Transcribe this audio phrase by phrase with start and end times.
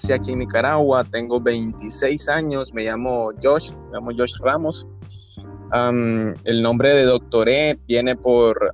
[0.00, 4.86] nací aquí en Nicaragua, tengo 26 años, me llamo Josh, me llamo Josh Ramos.
[5.72, 8.72] el nombre de doctoré viene por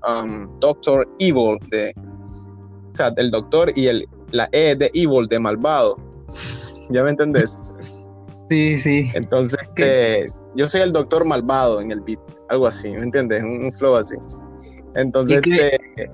[0.61, 1.93] Doctor Evil, de,
[2.93, 5.97] o sea, el doctor y el, la E de Evil, de malvado.
[6.91, 7.59] ¿Ya me entendés?
[8.49, 9.11] Sí, sí.
[9.15, 13.43] Entonces, eh, yo soy el doctor malvado en el beat, algo así, ¿me entiendes?
[13.43, 14.15] Un, flow así.
[14.95, 16.11] Entonces, qué, eh,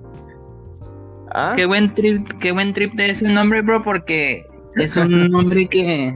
[1.32, 1.53] ¿ah?
[1.54, 6.14] qué, buen trip, qué buen trip de ese nombre, bro, porque es un nombre que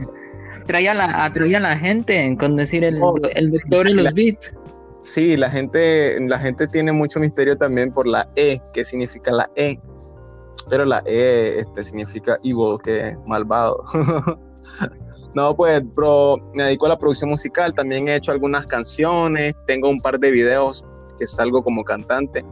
[0.65, 4.13] trae a la, atrae a la gente con decir el, oh, el doctor y los
[4.13, 4.53] beats.
[5.01, 9.49] Sí, la gente, la gente tiene mucho misterio también por la E, que significa la
[9.55, 9.77] E.
[10.69, 13.83] Pero la E este, significa evil, que malvado.
[15.33, 17.71] No, pues, bro, me dedico a la producción musical.
[17.75, 19.53] También he hecho algunas canciones.
[19.67, 20.83] Tengo un par de videos
[21.19, 22.43] que salgo como cantante.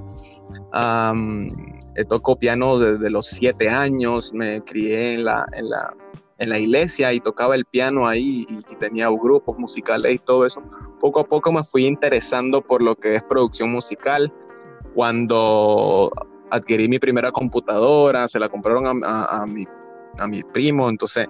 [2.03, 4.33] Toco piano desde los siete años.
[4.33, 5.93] Me crié en la, en la,
[6.39, 10.61] en la iglesia y tocaba el piano ahí y, tenía grupos musicales y todo eso.
[10.99, 14.33] Poco a poco me fui interesando por lo que es producción musical.
[14.93, 16.11] Cuando
[16.49, 19.65] adquirí mi primera computadora, se la compraron a, a, mi,
[20.19, 21.27] a mi primo, entonces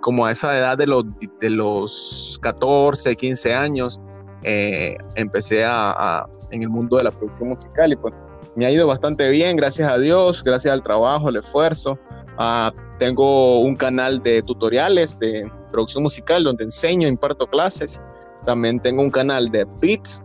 [0.00, 1.04] como a esa edad de los,
[1.40, 4.00] de los 14, 15 años,
[4.42, 8.14] eh, empecé a, en el mundo de la producción musical y pues
[8.56, 11.98] me ha ido bastante bien, gracias a Dios, gracias al trabajo, al esfuerzo.
[12.38, 18.00] Ah, tengo un canal de tutoriales de producción musical donde enseño, imparto clases.
[18.44, 20.22] También tengo un canal de beats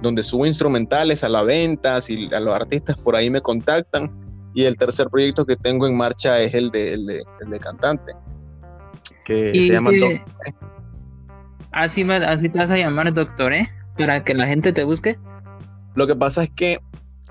[0.00, 4.10] donde subo instrumentales a la venta, si a los artistas por ahí me contactan.
[4.54, 7.58] Y el tercer proyecto que tengo en marcha es el de, el de, el de
[7.58, 8.12] cantante
[9.28, 9.90] que se llama
[11.70, 13.68] Así, así te vas a llamar Doctor, ¿eh?
[13.98, 15.18] Para que la gente te busque.
[15.94, 16.80] Lo que pasa es que,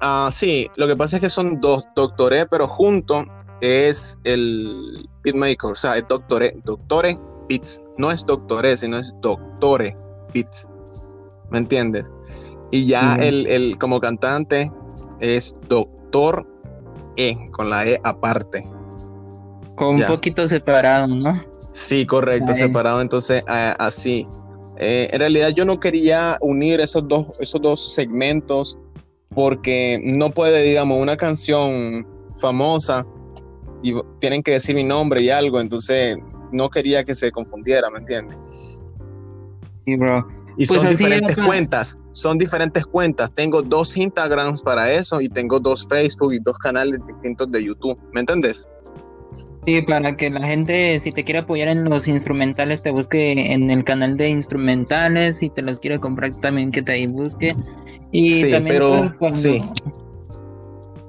[0.01, 3.25] ah, sí, lo que pasa es que son dos Doctore, pero junto
[3.61, 7.17] es el Beatmaker, o sea, es Doctore, Doctore
[7.49, 7.81] Beats.
[7.97, 9.95] No es Doctore, sino es Doctore
[10.33, 10.67] Beats.
[11.49, 12.09] ¿Me entiendes?
[12.71, 14.71] Y ya el, el, como cantante
[15.19, 16.45] es Doctor
[17.15, 18.67] E, con la E aparte.
[19.75, 21.41] Con un poquito separado, ¿no?
[21.71, 24.25] Sí, correcto, separado entonces así.
[24.79, 28.77] Eh, en realidad yo no quería unir esos dos, esos dos segmentos
[29.37, 33.05] porque no puede, digamos, una canción famosa
[33.83, 36.17] y tienen que decir mi nombre y algo, entonces
[36.51, 38.35] no quería que se confundiera, ¿me entiendes?
[39.85, 40.27] Sí, bro.
[40.57, 43.31] Y pues son diferentes cuentas, son diferentes cuentas.
[43.31, 47.95] Tengo dos Instagrams para eso y tengo dos Facebook y dos canales distintos de YouTube,
[48.13, 48.67] ¿me entiendes?
[49.67, 53.69] Sí, para que la gente, si te quiere apoyar en los instrumentales, te busque en
[53.69, 55.39] el canal de instrumentales.
[55.39, 57.53] Si te los quiere comprar también, que te ahí busque.
[58.13, 59.61] Y sí, también pero, cuando, sí.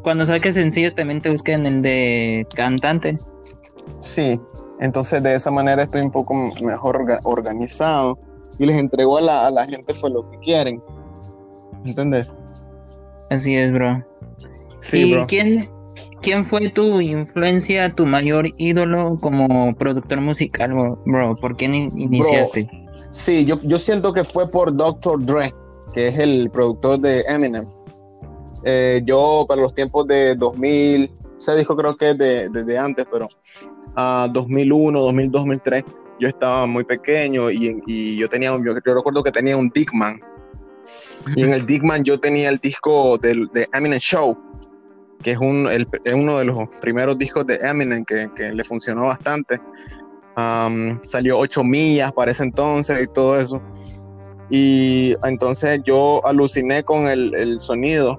[0.03, 3.17] cuando saques sencillos, también te busque en el de cantante.
[4.01, 4.41] Sí,
[4.81, 8.19] entonces de esa manera estoy un poco mejor organizado
[8.59, 10.83] y les entrego a la, a la gente pues lo que quieren.
[11.85, 12.33] ¿Entendés?
[13.31, 14.05] Así es, bro.
[14.81, 15.29] Sí, ¿Y bro.
[15.29, 15.71] quién,
[16.23, 21.37] ¿Quién fue tu influencia, tu mayor ídolo como productor musical, bro?
[21.37, 22.69] ¿Por quién iniciaste?
[23.11, 25.25] sí, yo, yo siento que fue por Dr.
[25.25, 25.53] Dre,
[25.95, 27.65] que es el productor de Eminem.
[28.65, 33.07] Eh, yo, para los tiempos de 2000, ese disco creo que es de, de, antes,
[33.11, 33.29] pero
[33.97, 35.85] uh, 2001, 2002, 2003,
[36.19, 40.21] yo estaba muy pequeño y, y yo tenía, yo, yo, recuerdo que tenía un Dickman.
[41.37, 44.37] Y en el Dickman yo tenía el disco del, de Eminem Show
[45.23, 45.69] que es, un,
[46.15, 49.61] uno de los primeros discos de Eminem que, le funcionó bastante.
[51.07, 53.63] salió 8 millas para ese entonces y todo eso.
[54.51, 58.19] Y entonces yo aluciné con el, sonido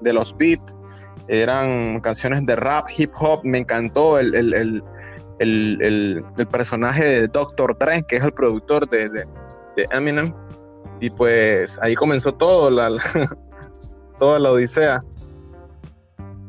[0.00, 0.76] de los beats.
[1.28, 3.40] Eran canciones de rap, hip hop.
[3.44, 4.34] Me encantó el,
[5.38, 7.76] el, personaje de Dr.
[7.78, 9.26] Dre, que es el productor de, de,
[9.92, 10.34] Eminem.
[11.00, 12.90] Y pues ahí comenzó todo, la
[14.18, 15.04] toda la odisea.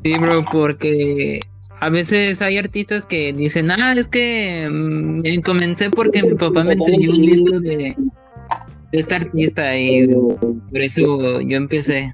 [0.04, 1.42] Sí, bro, porque
[1.82, 6.74] a veces hay artistas que dicen, ah, es que mm, comencé porque mi papá me
[6.74, 7.96] enseñó un disco de,
[8.92, 12.14] de este artista y por eso yo empecé.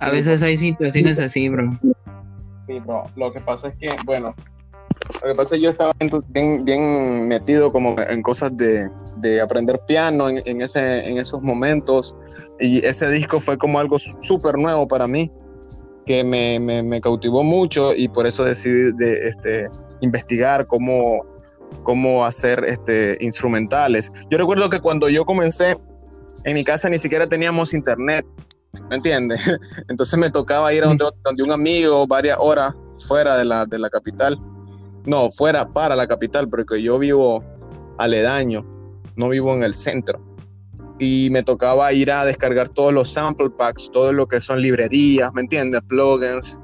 [0.00, 1.78] A veces hay situaciones así, bro.
[2.66, 3.04] Sí, bro.
[3.16, 4.34] Lo que pasa es que, bueno,
[5.22, 5.92] lo que pasa es que yo estaba
[6.28, 11.40] bien, bien metido como en cosas de, de aprender piano en, en, ese, en esos
[11.42, 12.14] momentos
[12.60, 15.30] y ese disco fue como algo súper nuevo para mí
[16.06, 19.68] que me, me, cautivó mucho y por eso decidí de, este,
[20.00, 21.24] investigar cómo,
[21.82, 24.12] cómo hacer este, instrumentales.
[24.30, 25.76] Yo recuerdo que cuando yo comencé,
[26.44, 28.24] en mi casa ni siquiera teníamos internet,
[28.88, 29.40] ¿me entiendes?
[29.88, 32.74] Entonces me tocaba ir a donde, donde, un amigo varias horas
[33.08, 34.38] fuera de la, de la capital
[35.06, 37.42] no, fuera para la capital, porque yo vivo
[37.96, 38.66] aledaño,
[39.14, 40.20] no vivo en el centro.
[40.98, 45.32] Y me tocaba ir a descargar todos los sample packs, todo lo que son librerías,
[45.34, 45.82] ¿me entiendes?
[45.82, 46.58] Plugins,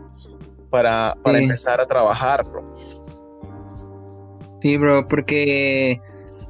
[0.70, 2.74] para, para empezar a trabajar, bro.
[4.60, 6.00] Sí, bro, porque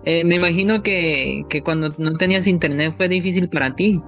[0.04, 4.00] eh, me imagino que, que cuando no tenías internet fue difícil para ti.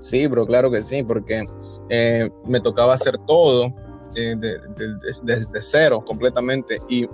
[0.00, 1.44] Sí, bro, claro que sí, porque
[1.90, 3.74] eh, me tocaba hacer todo
[4.14, 4.60] desde eh,
[5.22, 6.78] de, cero completamente.
[6.88, 7.06] Y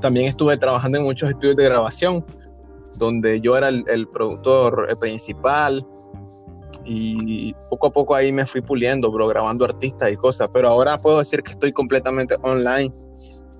[0.00, 2.24] también estuve trabajando en muchos estudios de grabación,
[2.98, 5.86] donde yo era el, productor principal.
[6.84, 10.48] Y poco a poco ahí me fui puliendo, bro, grabando artistas y cosas.
[10.52, 12.92] Pero ahora puedo decir que estoy completamente online.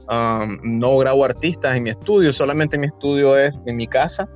[0.09, 4.29] Um, no grabo artistas en mi estudio, solamente mi estudio es en mi casa,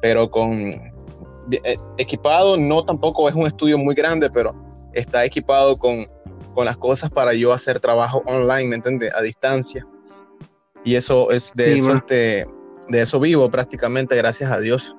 [0.00, 0.70] pero con
[1.50, 4.54] eh, equipado, no tampoco es un estudio muy grande, pero
[4.94, 6.06] está equipado con,
[6.54, 9.12] con las cosas para yo hacer trabajo online, ¿me entiendes?
[9.14, 9.86] A distancia.
[10.84, 12.46] Y eso es de eso este,
[12.88, 14.94] de eso vivo prácticamente, gracias a Dios.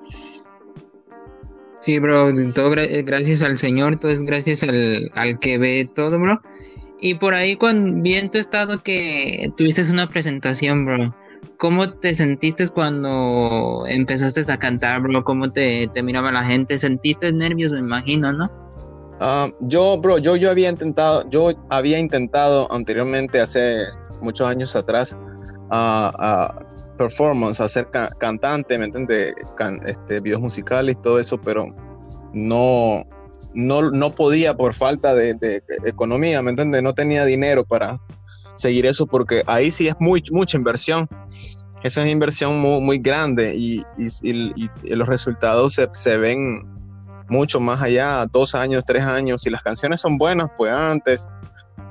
[1.84, 6.40] Sí, bro, todo gracias al Señor, todo es gracias al, al que ve todo, bro.
[6.98, 11.14] Y por ahí, cuando vi en tu estado que tuviste una presentación, bro.
[11.58, 15.22] ¿Cómo te sentiste cuando empezaste a cantar, bro?
[15.24, 16.78] ¿Cómo te, te miraba la gente?
[16.78, 18.50] ¿Sentiste nervios, me imagino, no?
[19.20, 23.84] Ah, yo, bro, yo, yo había intentado, yo había intentado anteriormente, hace
[24.22, 25.18] muchos años atrás,
[25.70, 26.48] a
[26.94, 27.88] performance, a ser
[28.18, 29.34] cantante, ¿me entiendes?
[29.86, 31.66] este, videos musicales y todo eso, pero
[32.32, 33.04] no,
[33.52, 36.82] no, no podía por falta de, economía, ¿me entiendes?
[36.82, 38.00] No tenía dinero para,
[38.54, 41.08] seguir eso porque ahí sí es muy, mucha inversión.
[41.82, 43.82] Esa es inversión muy, muy grande y,
[44.22, 46.62] y, los resultados se, se, ven
[47.28, 49.42] mucho más allá, dos años, tres años.
[49.42, 51.26] Si las canciones son buenas, pues antes.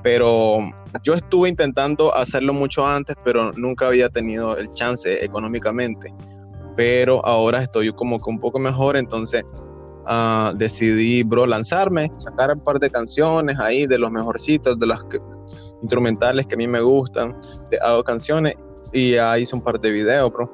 [0.04, 0.58] Pero
[1.02, 6.12] yo estuve intentando hacerlo mucho antes, pero nunca había tenido el chance económicamente.
[6.76, 9.42] Pero ahora estoy como que un poco mejor, entonces
[10.06, 15.02] uh, decidí, bro, lanzarme, sacar un par de canciones ahí de los mejorcitos, de las
[15.04, 15.18] que,
[15.80, 17.34] instrumentales que a mí me gustan,
[17.82, 18.56] hago canciones
[18.92, 20.52] y ya hice un par de videos, bro.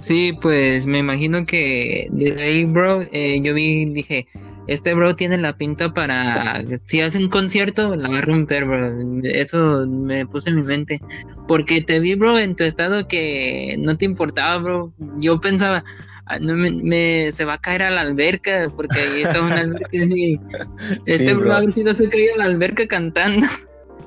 [0.00, 4.26] Sí, pues me imagino que desde ahí, bro, eh, yo vi, dije,
[4.66, 9.20] este bro tiene la pinta para, si hace un concierto, la va a romper, bro.
[9.24, 11.00] Eso me puse en mi mente.
[11.46, 14.92] Porque te vi, bro, en tu estado que no te importaba, bro.
[15.18, 15.84] Yo pensaba,
[16.26, 19.88] Ah, no me, se va a caer a la alberca porque ahí está una alberca
[19.92, 20.40] y
[21.06, 21.52] este bro.
[21.52, 23.46] a ver si no se cae a la alberca cantando.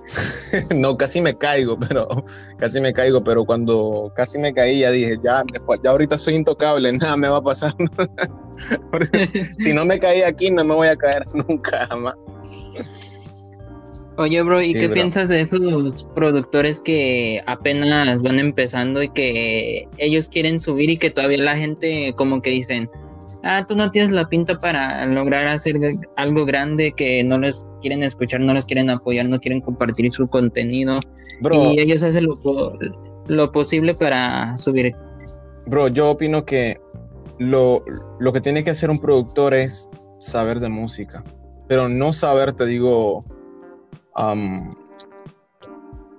[0.75, 2.25] no, casi me caigo, pero
[2.57, 5.44] casi me caigo, pero cuando casi me caí ya dije, ya,
[5.83, 7.75] ya ahorita soy intocable, nada me va a pasar.
[9.59, 12.15] si no me caí aquí, no me voy a caer nunca jamás.
[14.18, 20.27] Oye, bro, ¿y qué piensas de estos productores que apenas van empezando y que ellos
[20.27, 22.89] quieren subir y que todavía la gente como que dicen,
[23.44, 25.75] ah, tú no tienes la pinta para lograr hacer
[26.15, 30.27] algo grande que no les quieren escuchar, no les quieren apoyar, no quieren compartir su
[30.27, 31.00] contenido
[31.51, 32.77] y ellos hacen lo,
[33.27, 34.95] lo posible para subir?
[35.68, 36.77] Bro, yo opino que
[37.39, 37.84] lo,
[38.19, 39.89] lo que tiene que hacer un productor es
[40.19, 41.24] saber de música,
[41.68, 43.24] pero no saber, te digo,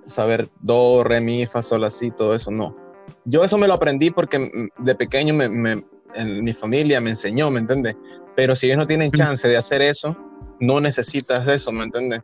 [0.05, 2.75] saber do, re, mi, fa, sol, así, todo eso, no.
[3.25, 5.83] Yo eso me lo aprendí porque de pequeño me,
[6.15, 7.95] en mi familia me enseñó, ¿me entiendes?
[8.35, 10.15] Pero si ellos no tienen chance de hacer eso,
[10.59, 12.21] no necesitas eso, ¿me entiendes?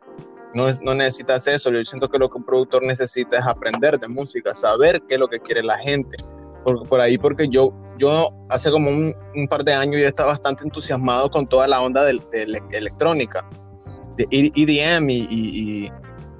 [0.54, 1.70] No, no, necesitas eso.
[1.70, 5.20] Yo siento que lo que un productor necesita es aprender de música, saber qué es
[5.20, 6.16] lo que quiere la gente.
[6.66, 9.14] Por, por ahí, porque yo, yo hace como un,
[9.48, 13.48] par de años ya estaba bastante entusiasmado con toda la onda de, de electrónica
[14.16, 15.90] de EDM y, y,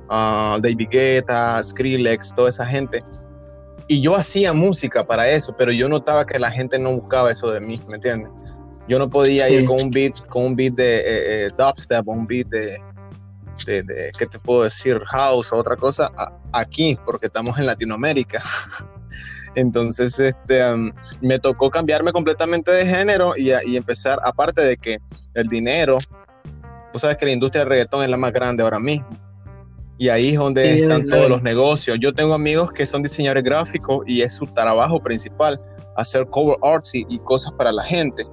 [0.09, 3.02] uh, David Guetta, Skrillex, toda esa gente.
[3.88, 7.52] Y yo hacía música para eso, pero yo notaba que la gente no buscaba eso
[7.52, 8.30] de mí, ¿me entiendes?
[8.88, 12.12] Yo no podía ir con un beat, con un beat de eh, eh, dubstep o
[12.12, 12.78] un beat de,
[13.66, 15.00] ¿qué te puedo decir?
[15.06, 16.11] House o otra cosa
[16.52, 18.42] aquí, porque estamos en Latinoamérica.
[19.57, 24.99] Entonces, este, um, me tocó cambiarme completamente de género y, y, empezar, aparte de que
[25.35, 25.99] el dinero
[26.97, 29.07] tú sabes que la industria del reggaetón es la más grande ahora mismo.
[29.99, 31.99] Y ahí es donde están todos los negocios.
[32.01, 35.61] Yo tengo amigos que son diseñadores gráficos y es su trabajo principal,
[35.97, 38.25] hacer cover arts y, cosas para la gente.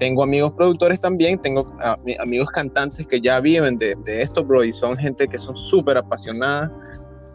[0.00, 1.72] Tengo amigos productores también, tengo
[2.20, 5.96] amigos cantantes que ya viven de, de esto, bro, y son gente que son súper
[5.96, 6.70] apasionadas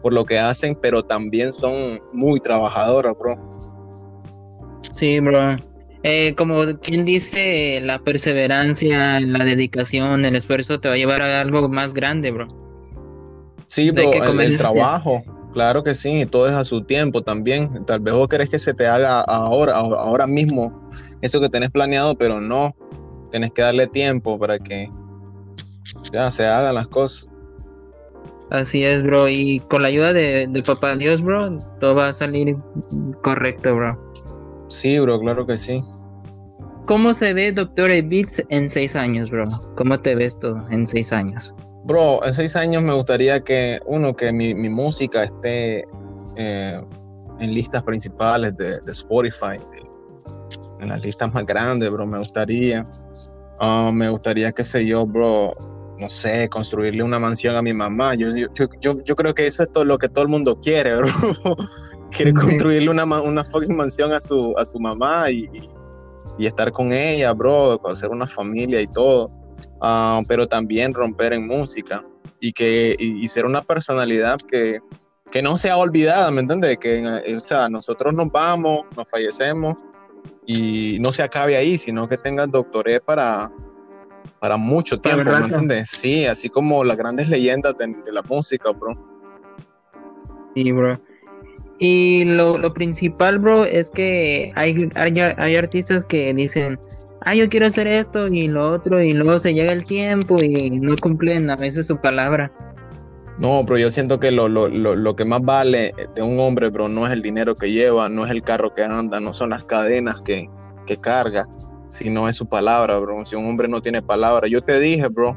[0.06, 3.34] por lo que hacen, pero también son muy trabajadoras, bro.
[4.94, 5.56] Sí, bro.
[6.04, 11.40] Eh, como quien dice, la perseverancia, la dedicación, el esfuerzo te va a llevar a
[11.40, 12.46] algo más grande, bro.
[13.66, 17.84] Sí, bro, el, trabajo, Claro que sí, todo es a su tiempo también.
[17.84, 20.88] Tal vez vos querés que se te haga ahora, ahora mismo,
[21.20, 22.76] eso que tenés planeado, pero no.
[23.32, 24.88] Tenés que darle tiempo para que
[26.12, 27.28] ya se hagan las cosas.
[28.50, 29.28] Así es, bro.
[29.28, 32.56] Y con la ayuda de, del papá Dios, bro, todo va a salir
[33.22, 34.12] correcto, bro.
[34.68, 35.82] Sí, bro, claro que sí.
[36.86, 39.46] ¿Cómo se ve Doctor Beats en seis años, bro?
[39.76, 41.52] ¿Cómo te ves tú en seis años?
[41.84, 45.84] Bro, en seis años me gustaría que, uno, que mi, música esté
[46.36, 46.80] eh,
[47.40, 49.58] en listas principales de, Spotify,
[50.80, 52.86] en las listas más grandes, bro, me gustaría.
[53.58, 55.52] Ah, me gustaría, qué sé yo, bro,
[55.98, 58.14] no sé, construirle una mansión a mi mamá.
[58.14, 61.08] Yo, yo, creo que eso es todo lo que todo el mundo quiere, bro.
[62.10, 65.48] quiere construirle una, una fucking mansión a su, a su mamá y,
[66.38, 69.30] y, estar con ella, bro, hacer una familia y todo.
[69.80, 72.04] Ah, pero también romper en música
[72.40, 74.80] y, que, y, ser una personalidad que,
[75.30, 76.78] que, no sea olvidada, ¿me entiendes?
[76.78, 79.76] Que, o sea, nosotros nos vamos, nos fallecemos
[80.46, 83.50] y no se acabe ahí, sino que tenga doctoré para,
[84.40, 85.90] para mucho tiempo, ¿me entiendes?
[85.90, 88.96] Sí, así como las grandes leyendas de, la música, bro.
[90.54, 90.98] Sí, bro.
[91.78, 96.78] Y lo, principal, bro, es que hay, hay, artistas que dicen,
[97.20, 100.70] ah, yo quiero hacer esto y lo otro, y luego se llega el tiempo y
[100.70, 102.50] no cumplen a veces su palabra.
[103.38, 106.70] No, pero yo siento que lo, lo, lo, lo, que más vale de un hombre,
[106.70, 109.50] bro, no es el dinero que lleva, no es el carro que anda, no son
[109.50, 110.48] las cadenas que,
[110.86, 111.46] que carga,
[111.88, 113.24] si no es su palabra, bro.
[113.24, 115.36] Si un hombre no tiene palabra, yo te dije, bro,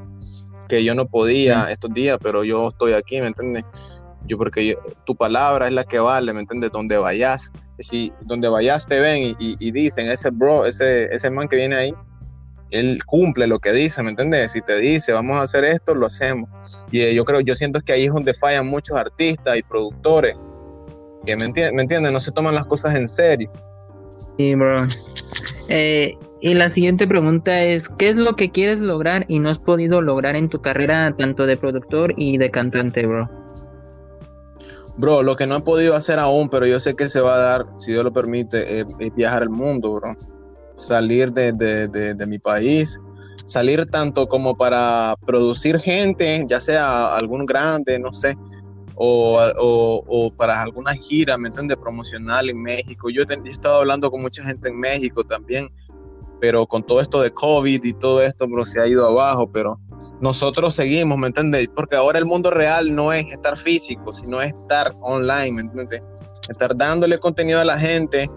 [0.68, 3.66] que yo no podía estos días, pero yo estoy aquí, ¿me entiendes?
[4.28, 6.72] Yo porque tu palabra es la que vale, ¿me entiendes?
[6.72, 11.56] Donde vayas, si donde vayas te ven y, dicen, ese bro, ese, ese man que
[11.56, 11.94] viene ahí,
[12.72, 14.52] él cumple lo que dice, ¿me entiendes?
[14.52, 16.50] Si te dice, vamos a hacer esto, lo hacemos.
[16.92, 20.36] Y eh, yo creo, yo siento que ahí es donde fallan muchos artistas y productores,
[21.26, 23.52] que me entiendes, no se toman las cosas en serio.
[24.38, 24.76] Sí, bro.
[25.68, 29.60] Eh, y la siguiente pregunta es, ¿qué es lo que quieres lograr y no has
[29.60, 33.30] podido lograr en tu carrera tanto de productor y de cantante, bro?
[34.96, 37.40] Bro, lo que no he podido hacer aún, pero yo sé que se va a
[37.40, 40.16] dar, si Dios lo permite, es, viajar al mundo, bro.
[40.78, 42.98] Salir de, mi país,
[43.46, 48.38] salir tanto como para producir gente, ya sea algún grande, no sé,
[48.96, 49.42] o,
[50.08, 51.78] o, para alguna gira, ¿me entiendes?
[51.78, 53.10] Promocional en México.
[53.10, 55.70] Yo he estado hablando con mucha gente en México también
[56.40, 59.80] pero con todo esto de COVID y todo esto, bro, se ha ido abajo, pero
[60.22, 61.68] nosotros seguimos, ¿me entiendes?
[61.74, 66.04] Porque ahora el mundo real no es estar físico, sino es estar online, ¿me entiendes?
[66.50, 68.30] Estar dándole contenido a la gente,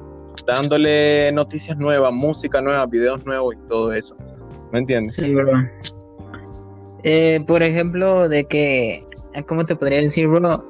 [0.46, 4.16] dándole noticias nuevas, música nueva, videos nuevos y todo eso,
[4.72, 5.14] ¿me entiendes?
[5.16, 5.52] Sí, bro.
[7.04, 9.04] Eh, por ejemplo, de que,
[9.46, 10.64] ¿cómo te podría decir, bro?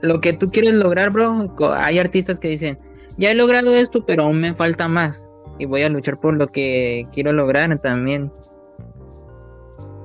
[0.00, 2.78] Lo que tú quieres lograr, bro, hay artistas que dicen,
[3.16, 5.28] ya he logrado esto, pero aún me falta más
[5.58, 8.32] y voy a luchar por lo que quiero lograr también.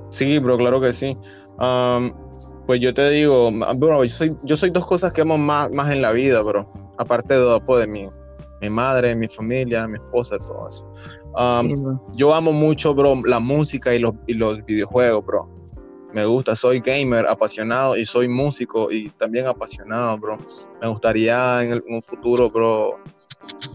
[0.10, 1.18] Sí, bro, claro que sí.
[2.66, 5.92] pues yo te digo, bro, yo soy, yo soy dos cosas que amo más, más
[5.92, 6.72] en la vida, bro.
[6.98, 8.10] Aparte de, pues, de mi,
[8.62, 10.92] mi madre, mi familia, mi esposa, todo eso.
[12.16, 15.50] yo amo mucho, bro, la música y los, y los videojuegos, bro.
[16.14, 20.38] Me gusta, soy gamer apasionado y soy músico y también apasionado, bro.
[20.82, 22.98] Me gustaría en, en un futuro, bro,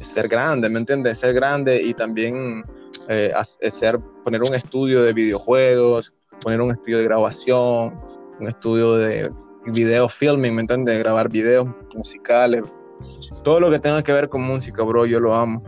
[0.01, 1.19] ser grande, ¿me entiendes?
[1.19, 2.65] Ser grande y también
[3.09, 8.01] eh, hacer, poner un estudio de videojuegos, poner un estudio de grabación,
[8.41, 9.31] un estudio de
[9.67, 10.99] video filming, ¿me entiendes?
[10.99, 12.63] Grabar videos musicales,
[13.43, 15.63] todo lo que tenga que ver con música, bro, yo lo amo.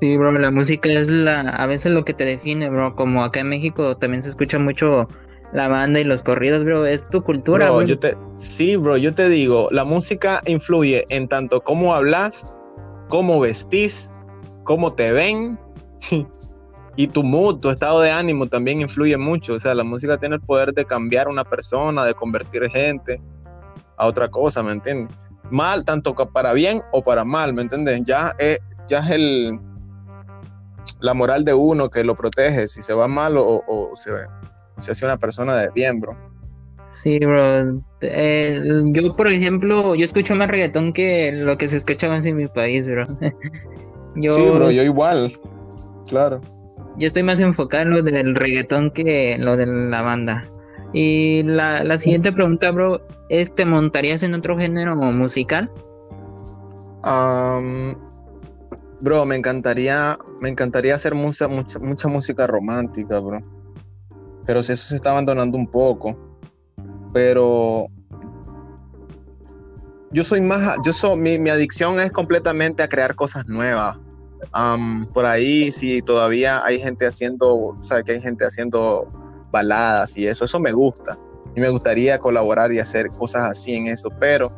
[0.00, 3.40] Sí, bro, la música es la, a veces lo que te define, bro, como acá
[3.40, 5.08] en México también se escucha mucho
[5.52, 7.82] la banda y los corridos, bro, es tu cultura, bro.
[7.82, 12.46] Yo te, sí, bro, yo te digo, la música influye en tanto cómo hablas,
[13.08, 14.12] cómo vestís,
[14.64, 15.58] cómo te ven.
[16.96, 19.54] y tu mood, tu estado de ánimo también influye mucho.
[19.54, 23.20] O sea, la música tiene el poder de cambiar a una persona, de convertir gente
[23.96, 25.16] a otra cosa, ¿me entiendes?
[25.50, 28.02] Mal, tanto para bien o para mal, ¿me entiendes?
[28.04, 28.58] Ya es,
[28.88, 29.60] ya es el,
[31.00, 34.10] la moral de uno que lo protege, si se va mal o, o se,
[34.78, 36.16] se hace una persona de bien, bro.
[36.94, 37.82] Sí, bro.
[38.00, 42.46] yo, por ejemplo, yo escucho más reggaetón que lo que se escucha más en mi
[42.46, 43.04] país, bro.
[44.14, 45.32] yo, sí, bro, yo igual.
[46.08, 46.40] Claro.
[46.96, 50.44] Yo estoy más enfocado en lo del reggaetón que lo de la banda.
[50.92, 55.70] Y la, la siguiente pregunta, bro, es, ¿te montarías en otro género musical?
[59.00, 63.40] bro, me encantaría, me encantaría hacer mucha, mucha, mucha música romántica, bro.
[64.46, 66.33] Pero si eso se está abandonando un poco
[67.14, 67.88] pero
[70.10, 73.96] yo soy más, yo soy, mi, mi adicción es completamente a crear cosas nuevas.
[75.14, 79.08] por ahí, si todavía hay gente haciendo, o sea, que hay gente haciendo
[79.50, 81.16] baladas y eso, eso me gusta.
[81.56, 84.52] Y me gustaría colaborar y hacer cosas así en eso, pero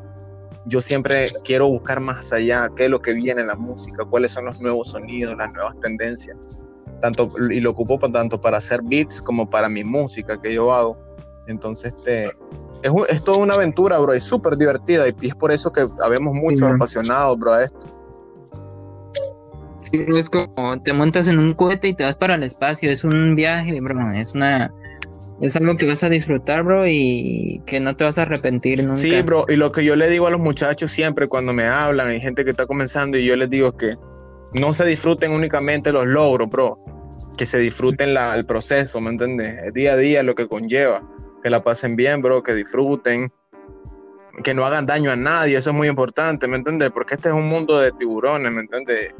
[0.64, 4.32] yo siempre quiero buscar más allá qué es lo que viene en la música, cuáles
[4.32, 6.38] son los nuevos sonidos, las nuevas tendencias.
[7.02, 11.05] Tanto, y lo ocupo tanto para hacer beats como para mi música que yo hago.
[11.46, 12.26] Entonces, este,
[12.82, 16.34] es, es toda una aventura, bro, es súper divertida y, es por eso que habemos
[16.34, 17.86] muchos apasionados, bro, a esto.
[19.80, 23.04] Sí, es como te montas en un cohete y te vas para el espacio, es
[23.04, 24.72] un viaje, bro, es una
[25.40, 28.96] es algo que vas a disfrutar, bro, y que no te vas a arrepentir nunca.
[28.96, 32.08] Sí, bro, y lo que yo le digo a los muchachos siempre cuando me hablan,
[32.08, 33.96] hay gente que está comenzando y yo les digo que
[34.54, 36.78] no se disfruten únicamente los logros, bro,
[37.36, 39.62] que se disfruten la, el proceso, ¿me entiendes?
[39.64, 41.02] El día a día lo que conlleva,
[41.46, 43.30] que la pasen bien, bro, que disfruten,
[44.42, 46.90] que no hagan daño a nadie, eso es muy importante, ¿me entiendes?
[46.90, 49.14] Porque este es un mundo de tiburones, ¿me entiendes?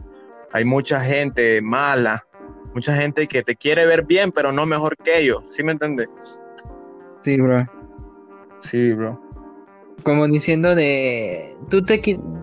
[0.50, 2.26] Hay mucha gente mala,
[2.74, 6.08] mucha gente que te quiere ver bien, pero no mejor que ellos, ¿sí me entiendes?
[7.20, 7.64] Sí, bro.
[8.58, 9.20] Sí, bro.
[10.02, 12.00] Como diciendo de, tú te,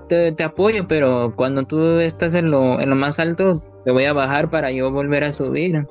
[0.08, 4.14] te, apoyo, pero cuando tú estás en lo, en lo más alto, te voy a
[4.14, 5.86] bajar para yo volver a subir.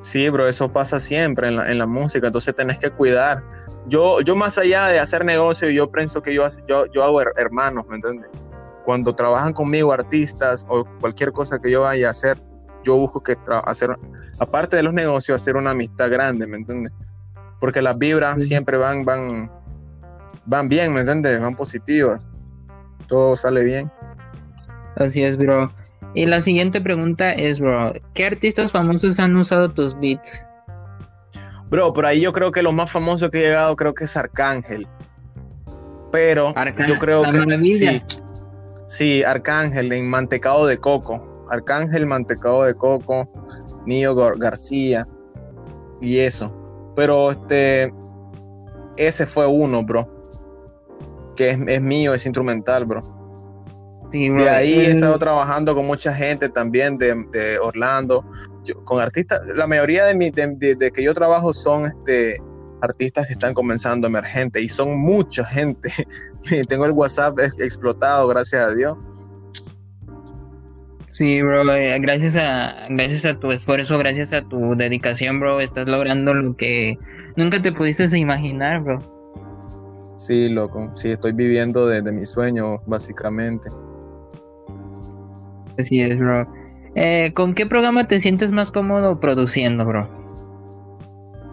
[0.00, 3.42] Sí, bro, eso pasa siempre en la, en la música, entonces tenés que cuidar.
[3.86, 7.86] Yo, yo más allá de hacer negocio, yo pienso que yo, yo, yo hago hermanos,
[7.88, 8.28] ¿me entiendes?
[8.84, 12.40] Cuando trabajan conmigo artistas o cualquier cosa que yo vaya a hacer,
[12.84, 13.96] yo busco que hacer,
[14.38, 16.92] aparte de los negocios, hacer una amistad grande, ¿me entiendes?
[17.60, 19.50] Porque las vibras siempre van, van,
[20.46, 21.40] van bien, ¿me entiendes?
[21.40, 22.28] Van positivas.
[23.08, 23.90] Todo sale bien.
[24.96, 25.70] Así es, bro.
[26.14, 30.44] Y la siguiente pregunta es, bro, ¿qué artistas famosos han usado tus beats?
[31.70, 34.16] Bro, por ahí yo creo que lo más famoso que he llegado creo que es
[34.16, 34.86] Arcángel.
[36.10, 36.54] Pero
[36.86, 38.02] yo creo que sí,
[38.86, 41.46] sí, Arcángel en Mantecado de Coco.
[41.50, 43.30] Arcángel Mantecado de Coco,
[43.86, 45.06] Niño García
[46.00, 46.54] y eso.
[46.96, 47.92] Pero este,
[48.96, 50.08] ese fue uno, bro.
[51.36, 53.02] Que es, mío, es instrumental, bro.
[54.10, 58.24] De ahí he estado trabajando con mucha gente también de, Orlando,
[58.84, 59.40] con artistas.
[59.54, 62.40] La mayoría de, mi, de, que yo trabajo son este,
[62.80, 65.90] artistas que están comenzando emergentes y son mucha gente.
[66.68, 68.96] Tengo el WhatsApp explotado, gracias a Dios.
[71.08, 75.88] Sí, bro, eh, gracias a, gracias a tu esfuerzo, gracias a tu dedicación, bro, estás
[75.88, 76.96] logrando lo que
[77.34, 79.18] nunca te pudiste imaginar, bro.
[80.16, 83.68] Sí, loco, sí, estoy viviendo de, mi sueño, básicamente.
[85.78, 86.46] Así es, bro.
[86.94, 90.08] Eh, ¿Con qué programa te sientes más cómodo produciendo, bro?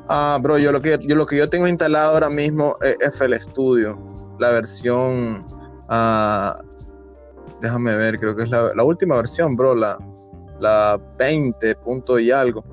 [0.09, 3.33] Ah, bro, yo lo que yo, lo que yo tengo instalado ahora mismo es FL
[3.39, 3.99] Studio,
[4.39, 5.39] la versión
[5.89, 6.63] uh,
[7.61, 9.97] déjame ver, creo que es la, última versión, bro, la,
[10.59, 12.63] la 20 punto y algo.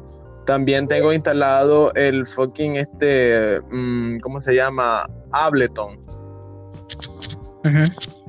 [0.46, 5.06] También tengo instalado el fucking este, mm, ¿cómo se llama?
[5.30, 6.00] Ableton.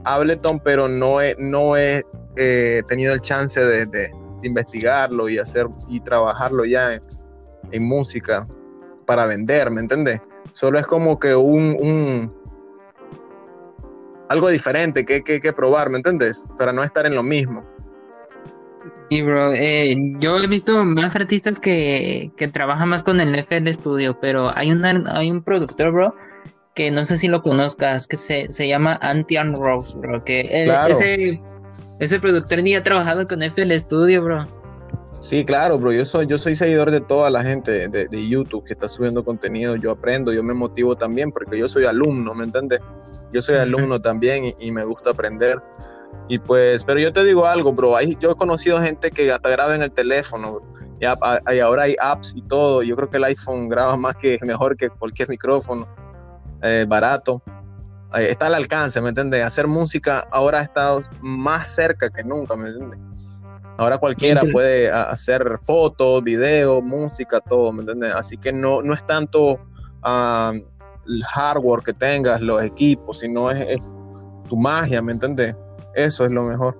[0.03, 2.03] Ableton, pero no he, no he
[2.37, 4.11] eh, tenido el chance de,
[4.43, 6.99] investigarlo y hacer y trabajarlo ya
[7.71, 8.45] en, música
[9.05, 10.19] para vender, ¿me entiendes?
[10.51, 12.29] Solo es como que un
[14.33, 16.45] algo diferente que, que, que probar, ¿me entiendes?
[16.57, 17.63] Para no estar en lo mismo.
[19.09, 19.53] Sí, bro.
[19.53, 24.51] Eh, yo he visto más artistas que, que trabajan más con el FL Studio, pero
[24.57, 26.15] hay, una, hay un productor, bro,
[26.73, 30.23] que no sé si lo conozcas, que se, se llama Antian Rose, bro.
[30.23, 30.49] Que
[30.89, 31.39] ese,
[31.99, 34.47] ese productor ni ha trabajado con FL Studio, bro.
[35.21, 35.93] Sí, claro, bro.
[35.93, 39.23] Yo soy, yo soy seguidor de toda la gente de, de, YouTube que está subiendo
[39.23, 39.77] contenido.
[39.77, 42.81] Yo aprendo, yo me motivo también porque yo soy alumno, ¿me entiendes?
[43.31, 45.61] Yo soy alumno también y, me gusta aprender.
[46.27, 47.99] Y pues, pero yo te digo algo, bro.
[48.19, 50.61] yo he conocido gente que hasta graba en el teléfono.
[50.99, 52.83] Y, ahora hay apps y todo.
[52.83, 55.87] Yo creo que el iPhone graba más que mejor que cualquier micrófono
[56.61, 57.41] eh, barato.
[58.15, 59.43] Eh, está al alcance, ¿me entiendes?
[59.43, 62.99] Hacer música ahora ha estado más cerca que nunca, ¿me entiendes?
[63.77, 68.13] Ahora cualquiera puede hacer fotos, videos, música, todo, ¿me entiendes?
[68.13, 69.59] Así que no, no es tanto
[70.03, 70.53] ah,
[71.07, 73.79] el hardware que tengas, los equipos, sino es,
[74.47, 75.55] tu magia, ¿me entiendes?
[75.95, 76.77] Eso es lo mejor.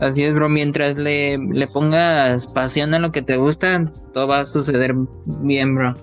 [0.00, 0.48] Así es, bro.
[0.48, 4.94] Mientras le, le, pongas pasión a lo que te gusta, todo va a suceder
[5.42, 5.94] bien, bro.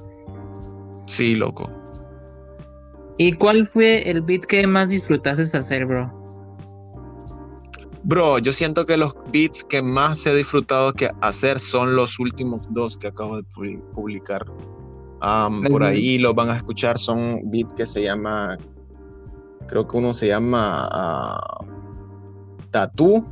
[1.08, 1.77] Sí, loco.
[3.18, 6.14] ¿Y cuál fue el beat que más disfrutaste hacer, bro?
[8.04, 12.72] Bro, yo siento que los beats que más he disfrutado que hacer son los últimos
[12.74, 13.44] dos que acabo de
[13.94, 14.46] publicar.
[15.70, 18.58] por ahí los van a escuchar, son beats que se llama
[19.68, 21.66] creo que uno se llama uh,
[22.72, 23.24] Tatú,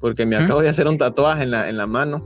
[0.00, 2.22] porque me acabo de hacer un tatuaje en la, en la mano.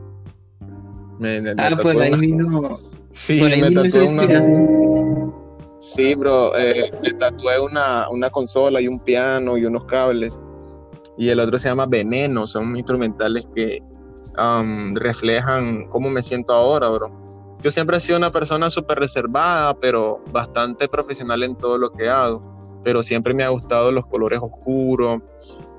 [1.59, 2.79] ah, pues ahí vino.
[3.11, 5.24] Sí, me tatué una.
[5.85, 10.41] Sí, bro, eh, me tatué una, una consola y un piano y unos cables.
[11.19, 13.83] Y el otro se llama Veneno, son instrumentales que
[14.95, 17.59] reflejan cómo me siento ahora, bro.
[17.63, 22.09] Yo siempre he sido una persona súper reservada, pero bastante profesional en todo lo que
[22.09, 22.81] hago.
[22.83, 25.21] Pero siempre me ha gustado los colores oscuros,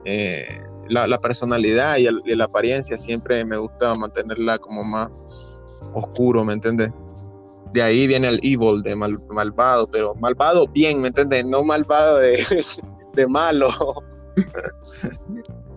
[0.05, 2.95] eh, la, personalidad y, la apariencia.
[2.95, 5.09] Siempre me gusta mantenerla como más
[5.95, 6.91] oscuro, ¿me entiendes?
[7.73, 11.45] De ahí viene el evil, de malvado, pero malvado bien, ¿me entiendes?
[11.45, 12.43] No malvado de,
[13.15, 13.69] de malo.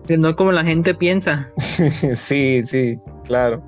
[0.07, 1.51] no como la gente piensa.
[2.15, 3.63] sí, sí, claro.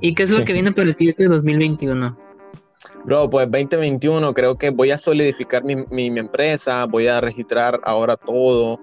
[0.00, 2.16] ¿Y qué es lo que viene para ti este 2021?
[3.04, 8.16] Bro, pues 2021 creo que voy a solidificar mi, mi, empresa, voy a registrar ahora
[8.16, 8.80] todo.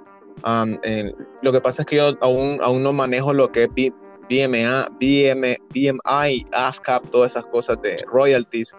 [1.42, 3.70] lo que pasa es que yo aún, aún no manejo lo que es
[4.30, 8.76] BMA, BM, BMI, ASCAP, todas esas cosas de royalties.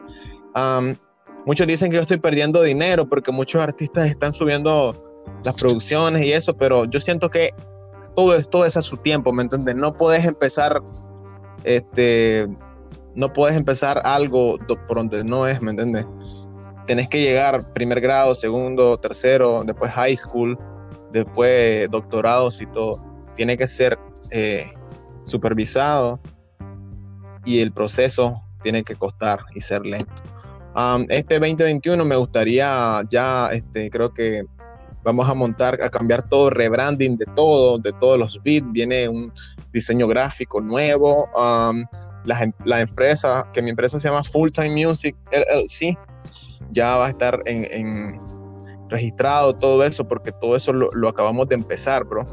[1.45, 5.03] muchos dicen que yo estoy perdiendo dinero porque muchos artistas están subiendo
[5.45, 7.51] las producciones y eso, pero yo siento que
[8.15, 9.77] todo, es, todo es a su tiempo, ¿me entiendes?
[9.77, 10.83] No puedes empezar,
[11.65, 12.49] este,
[13.15, 16.07] no puedes empezar algo por donde no es, ¿me entiendes?
[16.87, 20.59] Tienes que llegar primer grado, segundo, tercero, después high school,
[21.13, 23.03] después doctorados y todo.
[23.35, 23.99] Tiene que ser
[24.31, 24.67] eh,
[25.27, 26.21] supervisado
[27.45, 30.13] y el proceso tiene que costar y ser lento.
[31.09, 34.45] este 2021 me gustaría ya, este, creo que
[35.05, 39.33] vamos a montar, a cambiar todo, rebranding de todo, de todos los bits, viene un
[39.73, 41.29] diseño gráfico nuevo,
[42.25, 45.97] la, la, empresa, que mi empresa se llama Full Time Music LLC,
[46.73, 48.19] ya va a estar en,
[48.89, 52.27] registrado todo eso, porque todo eso lo, lo, acabamos de empezar, bro.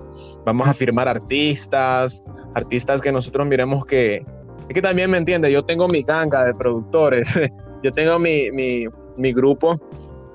[0.45, 2.23] Vamos a firmar artistas,
[2.55, 4.25] artistas que nosotros miremos que,
[4.69, 7.39] que también me entiende, yo tengo mi ganga de productores,
[7.83, 8.85] yo tengo mi, mi,
[9.17, 9.79] mi grupo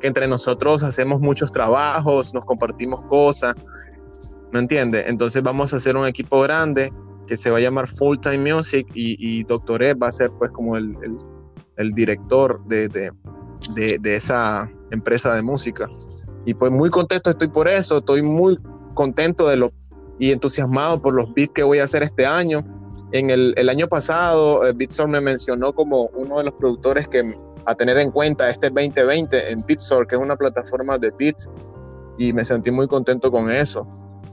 [0.00, 3.54] que entre nosotros hacemos muchos trabajos, nos compartimos cosas,
[4.52, 5.04] ¿me entiende?
[5.06, 6.92] Entonces vamos a hacer un equipo grande
[7.26, 10.30] que se va a llamar Full Time Music y, y Doctor Ed va a ser
[10.38, 10.96] pues como el,
[11.76, 13.12] el, director de, de,
[13.98, 15.88] de, esa empresa de música.
[16.46, 18.56] Y pues muy contento estoy por eso, estoy muy
[18.94, 19.70] contento de lo
[20.18, 22.64] y entusiasmado por los beats que voy a hacer este año.
[23.12, 27.22] En el, el año pasado, eh, Beatsor me mencionó como uno de los productores que
[27.68, 31.50] a tener en cuenta este 2020 en Beatstore, que es una plataforma de beats,
[32.16, 33.86] y me sentí muy contento con eso.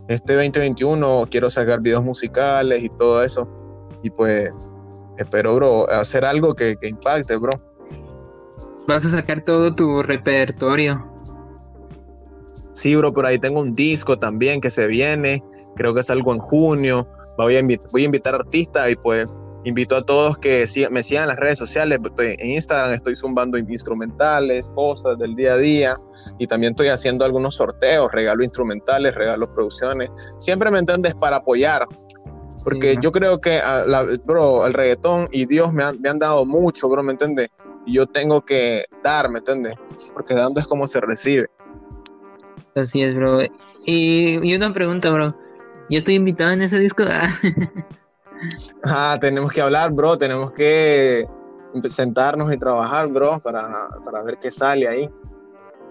[0.08, 3.46] Este 2021 quiero sacar videos musicales y todo eso,
[4.04, 4.52] y pues
[5.18, 7.62] espero, bro, hacer algo que, que impacte, bro.
[8.88, 11.06] Vas a sacar todo tu repertorio.
[12.72, 15.44] Sí, bro, por ahí tengo un disco también que se viene,
[15.76, 17.08] creo que es algo en junio.
[17.38, 17.62] Voy a,
[17.92, 19.32] voy a invitar artistas y pues
[19.66, 22.00] invito a todos que me sigan en las redes sociales.
[22.20, 25.98] en Instagram estoy zumbando instrumentales, cosas del día a día.
[26.40, 30.10] Y también estoy haciendo algunos sorteos, regalo instrumentales, regalo producciones.
[30.40, 31.88] Siempre me entiendes para apoyar.
[32.64, 33.62] Porque yo creo que
[34.26, 37.52] bro, el reggaetón y Dios me han, me han dado mucho, bro, ¿me entiendes?
[37.86, 39.76] Y yo tengo que dar, ¿me entiendes?
[40.14, 41.48] Porque dando es como se recibe.
[42.76, 43.44] Así es, bro.
[43.86, 45.36] Y, y una pregunta, bro.
[45.90, 47.04] Yo estoy invitado en ese disco.
[48.84, 51.26] Ah, tenemos que hablar, bro, tenemos que
[51.88, 55.10] sentarnos y trabajar, bro, para, para ver qué sale ahí.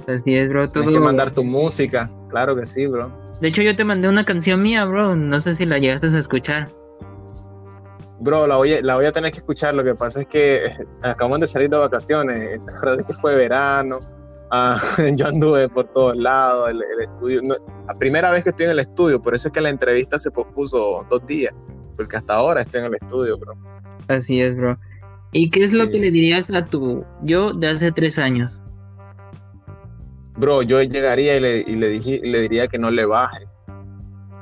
[0.06, 0.68] Así es, bro.
[0.68, 3.08] Tienes que mandar tu música, claro que sí, bro.
[3.40, 5.16] De hecho, yo te mandé una canción mía, bro.
[5.16, 6.68] No sé si la llegaste a escuchar.
[8.20, 9.74] Bro, la voy, a, la voy a tener que escuchar.
[9.74, 10.70] Lo que pasa es que
[11.02, 12.60] acabamos de salir de vacaciones.
[12.64, 14.00] La verdad es que fue verano.
[14.50, 14.80] Ah,
[15.14, 16.70] yo anduve por todos lados.
[16.70, 17.42] El, estudio.
[17.42, 20.30] la primera vez que estoy en el estudio, por eso es que la entrevista se
[20.30, 21.54] pospuso dos días
[21.96, 23.54] porque hasta ahora estoy en el estudio, bro.
[24.08, 24.78] Así es, bro.
[25.32, 28.60] ¿Y qué es lo que le dirías a tu yo de hace tres años?
[30.36, 33.46] Bro, yo llegaría y le, le, diría que no le baje,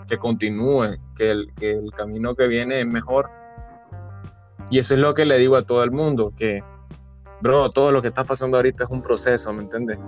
[0.09, 3.29] que continúe, que el, que el camino que viene es mejor.
[4.71, 6.63] Y eso es lo que le digo a todo el mundo, que,
[7.43, 9.99] bro, todo lo que está pasando ahorita es un proceso, ¿me entiendes?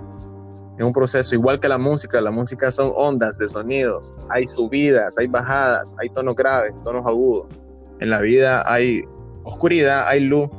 [0.77, 2.19] es un proceso igual que la música.
[2.19, 4.13] La música son ondas de sonidos.
[4.29, 7.47] Hay subidas, hay bajadas, hay tonos graves, tonos agudos.
[7.99, 9.03] En la vida hay
[9.43, 10.49] oscuridad, hay luz,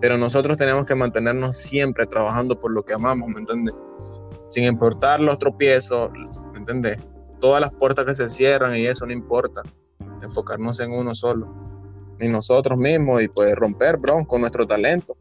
[0.00, 3.74] pero nosotros tenemos que mantenernos siempre trabajando por lo que amamos, ¿me entiendes?
[4.48, 6.10] Sin importar los tropiezos,
[6.52, 6.98] ¿me entiendes?
[7.40, 9.62] Todas las puertas que se cierran y eso no importa.
[10.22, 11.54] Enfocarnos en uno solo,
[12.18, 15.15] en nosotros mismos y pues romper, bro, con nuestro talento.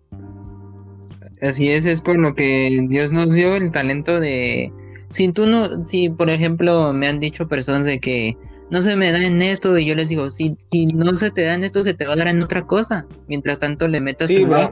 [1.46, 4.72] Así es, es por lo que Dios nos dio el talento de...
[5.12, 8.36] Si tú no, si por ejemplo me han dicho personas de que
[8.72, 11.44] no se me da en esto y yo les digo, si, si no se te
[11.44, 13.06] da en esto, se te va a dar en otra cosa.
[13.28, 14.72] Mientras tanto le metas sí, bro.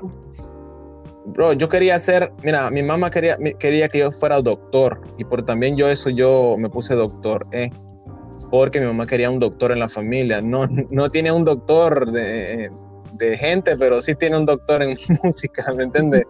[1.28, 1.54] bro.
[1.54, 5.78] yo quería ser, mira, mi mamá quería, quería que yo fuera doctor y por también
[5.78, 7.70] yo eso yo me puse doctor, ¿eh?
[8.50, 10.42] Porque mi mamá quería un doctor en la familia.
[10.42, 12.72] No, no tiene un doctor de,
[13.14, 16.24] de gente, pero sí tiene un doctor en música, ¿me entiendes?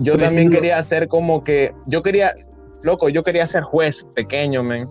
[0.00, 2.32] Yo también quería hacer como que, yo quería,
[2.82, 4.88] loco, yo quería ser juez pequeño, men.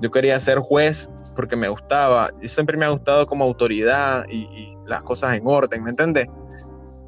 [0.00, 4.76] Yo quería ser juez porque me gustaba, y siempre me ha gustado como autoridad y,
[4.86, 6.28] las cosas en orden, ¿me entiendes?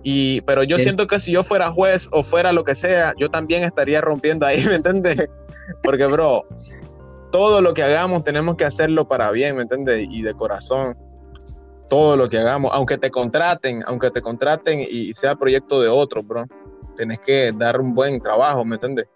[0.03, 3.31] Y, pero yo siento que si yo fuera juez o fuera lo que sea, yo
[3.31, 5.27] también estaría rompiendo ahí, ¿me entiendes?
[5.83, 6.45] Porque, bro,
[7.33, 10.09] todo lo que hagamos tenemos que hacerlo para bien, ¿me entiendes?
[10.11, 10.97] Y de corazón
[11.89, 16.23] todo lo que hagamos, aunque te contraten, aunque te contraten y sea proyecto de otro,
[16.23, 16.47] bro,
[16.97, 19.09] tenés que dar un buen trabajo, ¿me entiendes?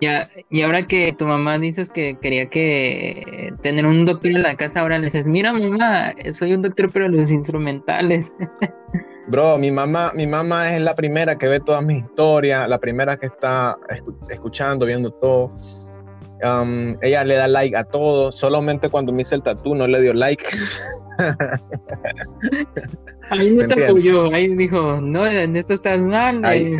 [0.00, 4.54] Ya, y ahora que tu mamá dices que quería que tener un doctor en la
[4.54, 8.32] casa, ahora le dices, mira mamá, soy un doctor pero los instrumentales.
[9.28, 13.16] Bro, mi mamá, mi mamá es la primera que ve todas mis historias, la primera
[13.16, 13.76] que está
[14.28, 15.48] escuchando, viendo todo.
[16.44, 20.00] Um, ella le da like a todo, solamente cuando me hice el tatú no le
[20.00, 20.44] dio like.
[23.30, 26.42] ahí no te apoyó, ahí dijo, no, en esto estás mal.
[26.44, 26.76] Eh".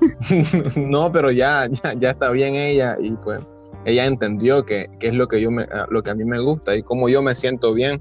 [0.76, 3.40] no, pero ya, ya, está bien ella y pues
[3.84, 6.82] ella entendió que, es lo que, yo me, lo que a mí me gusta y
[6.82, 8.00] cómo yo me siento bien.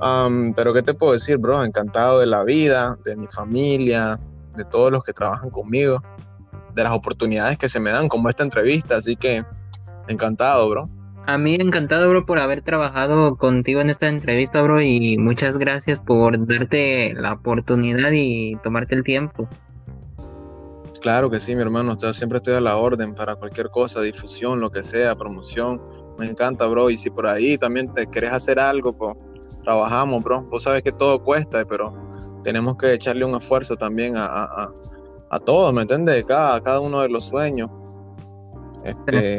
[0.00, 1.64] Um, pero ¿qué te puedo decir, bro?
[1.64, 4.18] Encantado de la vida, de mi familia,
[4.54, 6.02] de todos los que trabajan conmigo,
[6.74, 8.96] de las oportunidades que se me dan como esta entrevista.
[8.96, 9.44] Así que
[10.08, 10.95] encantado, bro.
[11.26, 16.00] A mí encantado, bro, por haber trabajado contigo en esta entrevista, bro, y muchas gracias
[16.00, 19.48] por darte la oportunidad y tomarte el tiempo.
[21.00, 24.70] Claro que sí, mi hermano, siempre estoy a la orden para cualquier cosa, difusión, lo
[24.70, 25.82] que sea, promoción.
[26.16, 29.16] Me encanta, bro, y si por ahí también te querés hacer algo, pues
[29.64, 30.42] trabajamos, bro.
[30.42, 31.92] Vos sabes que todo cuesta, pero
[32.44, 34.72] tenemos que echarle un esfuerzo también a, a,
[35.30, 36.24] a todos, ¿me entiendes?
[36.24, 37.68] Cada, cada uno de los sueños.
[38.84, 39.36] Este,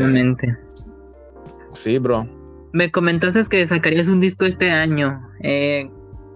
[1.77, 2.27] Sí, bro.
[2.73, 5.21] Me comentaste que sacarías un disco este año.
[5.43, 5.89] Eh,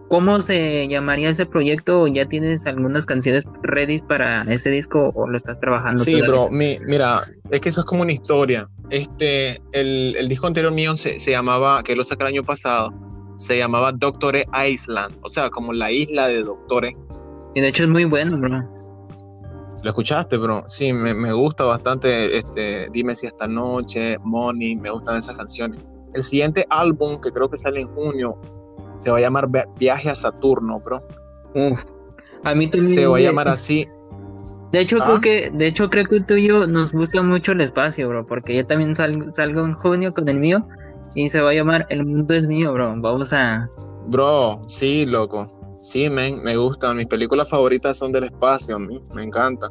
[0.08, 2.06] ¿Cómo se llamaría ese proyecto?
[2.06, 6.04] ¿Ya tienes algunas canciones ready para ese disco o lo estás trabajando?
[6.04, 6.49] Sí, bro.
[6.51, 8.69] mira, es que eso es como una historia.
[8.89, 12.93] Este, el, disco anterior mío se, llamaba, que lo saqué el año pasado,
[13.38, 16.93] se llamaba Doctore Island, o sea, como la isla de doctores.
[17.56, 18.81] Y de hecho es muy bueno, bro.
[19.84, 20.63] ¿Lo escuchaste, bro?
[20.67, 25.82] Sí, me, gusta bastante este, Dime si esta noche, Money, me gustan esas canciones.
[26.13, 28.39] El siguiente álbum, que creo que sale en junio,
[29.00, 31.02] se va a llamar Viaje a Saturno, bro.
[32.44, 32.94] A mí también.
[32.94, 33.88] Se va a llamar así.
[34.72, 35.22] De hecho, creo ah.
[35.22, 38.56] que, de hecho, creo que tú y yo nos gusta mucho el espacio, bro, porque
[38.56, 40.65] yo también salgo en junio con el mío
[41.13, 42.94] y se va a llamar El mundo es mío, bro.
[42.98, 43.70] Vamos a.
[44.08, 45.61] Bro, sí, loco.
[45.82, 46.94] Sí, me gusta.
[46.94, 49.70] Mis películas favoritas son del espacio, a mí, me encanta.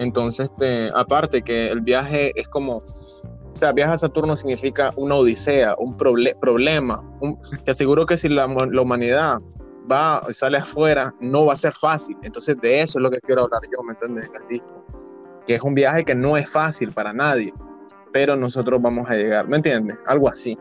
[0.00, 2.82] Entonces, este, aparte que el viaje es como, o
[3.52, 7.04] sea, viaje a Saturno significa una odisea, un problema.
[7.64, 9.40] te aseguro que si la, humanidad
[9.90, 12.16] va sale afuera, no va a ser fácil.
[12.22, 14.28] Entonces, de eso es lo que quiero hablar yo, ¿me entiendes?
[14.28, 14.86] En el disco.
[15.46, 17.52] Que es un viaje que no es fácil para nadie,
[18.10, 19.98] pero nosotros vamos a llegar, ¿me entiendes?
[20.06, 20.56] Algo así.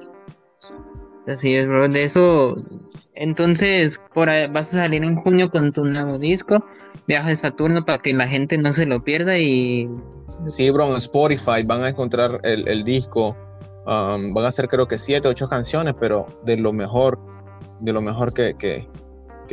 [1.27, 1.87] Así es, bro.
[1.87, 2.57] De eso,
[3.19, 6.63] entonces, por vas a salir en junio con tu nuevo disco,
[7.05, 9.89] Viaje a Saturno, para que la gente no se lo pierda y...
[10.47, 13.35] Sí, bro, en Spotify van a encontrar el, disco.
[13.85, 17.19] Um, van a ser creo que siete, ocho canciones, pero de lo mejor,
[17.81, 18.87] de lo mejor que, que,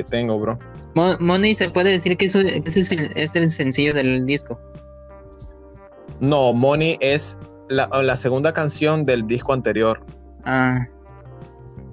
[0.05, 0.61] tengo, bro.
[0.95, 4.61] Money, ¿se puede decir que ese es el, es el sencillo del disco?
[6.21, 7.37] No, Money es
[7.69, 10.05] la, la segunda canción del disco anterior.
[10.45, 10.87] Ah.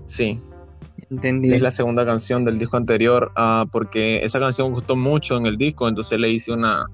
[0.06, 0.40] Sí.
[1.22, 5.58] Es la segunda canción del disco anterior, ah, porque esa canción gustó mucho en el
[5.58, 6.86] disco, entonces le hice una,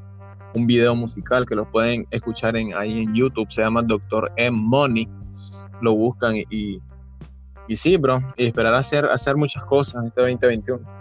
[0.54, 4.58] un video musical que lo pueden escuchar en, ahí en YouTube, se llama Doctor M
[4.60, 5.08] Money,
[5.82, 6.80] lo buscan y,
[7.68, 11.00] y, sí, bro, y esperar hacer, hacer muchas cosas en este 2021.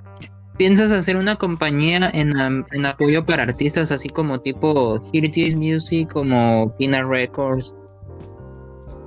[0.57, 2.35] ¿Piensas hacer una compañía en,
[2.73, 7.77] en apoyo para artistas así como tipo Here Music, como Pina Records?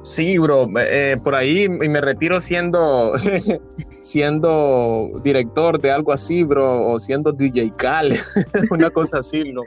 [0.04, 3.14] Sí, bro, eh, por ahí me retiro siendo,
[4.02, 8.18] siendo director de algo así, bro, o siendo DJ Cal,
[8.72, 9.62] una cosa así, ¿no?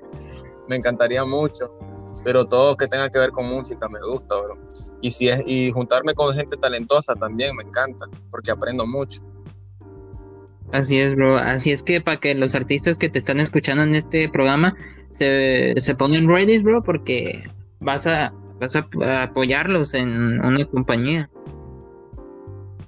[0.69, 1.73] Me encantaría mucho,
[2.25, 4.59] pero todo que tenga que ver con música me gusta, bro.
[5.03, 9.21] Y, si es, y juntarme con gente talentosa también me encanta, porque aprendo mucho.
[10.73, 11.37] Así es, bro.
[11.37, 14.75] Así es que para que los artistas que te están escuchando en este programa
[15.11, 17.45] se, se pongan ready, bro, porque
[17.81, 18.33] vas a,
[18.65, 21.31] vas a apoyarlos en una compañía.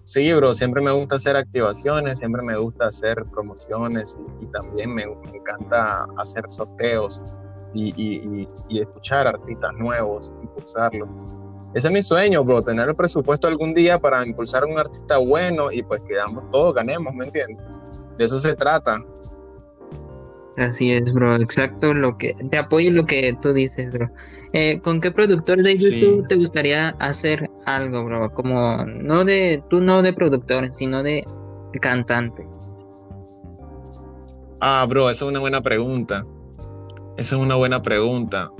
[0.06, 5.02] Sí, bro, siempre me gusta hacer activaciones, siempre me gusta hacer promociones y, también me,
[5.02, 7.24] encanta hacer sorteos
[7.74, 11.08] y, escuchar artistas nuevos, impulsarlos.
[11.74, 15.18] Ese es mi sueño, bro, tener el presupuesto algún día para impulsar a un artista
[15.18, 16.14] bueno y pues que
[16.52, 17.58] todos ganemos, ¿me entiendes?
[18.16, 19.04] De eso se trata.
[20.56, 24.08] Así es, bro, exacto lo que te apoyo lo que tú dices, bro.
[24.52, 28.32] Eh, ¿Con qué productor de YouTube te gustaría hacer algo, bro?
[28.32, 31.24] Como no de, tú no de productor, sino de
[31.80, 32.46] cantante.
[34.60, 36.24] Ah, bro, esa es una buena pregunta.
[37.16, 38.50] Esa es una buena pregunta.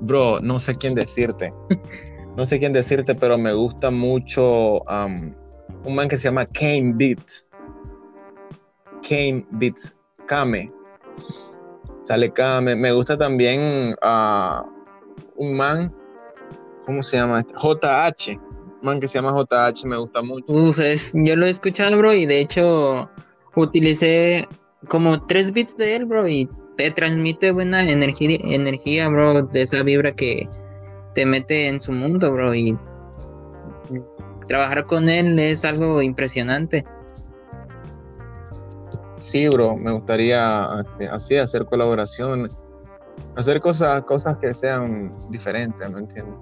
[0.00, 1.52] Bro, no sé quién decirte.
[2.34, 5.34] No sé quién decirte, pero me gusta mucho um,
[5.84, 7.50] un man que se llama Kane Beats.
[9.06, 9.94] Kane Beats.
[10.26, 10.72] Kame.
[12.04, 14.62] Sale acá, me, gusta también uh,
[15.36, 15.94] un man,
[16.84, 17.42] ¿cómo se llama?
[17.42, 20.52] JH, un man que se llama JH, me gusta mucho.
[20.52, 20.78] Uf,
[21.14, 23.08] yo lo he escuchado, bro, y de hecho
[23.54, 24.48] utilicé
[24.88, 29.82] como tres bits de él, bro, y te transmite buena energía, energía, bro, de esa
[29.82, 30.48] vibra que
[31.14, 32.76] te mete en su mundo, bro, y
[34.48, 36.84] trabajar con él es algo impresionante.
[39.22, 42.48] Sí, bro, me gustaría este, así hacer colaboración,
[43.36, 46.34] hacer cosas, cosas que sean diferentes, ¿me entiendes?